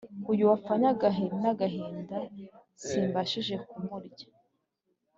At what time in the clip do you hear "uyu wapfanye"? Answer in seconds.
0.31-0.85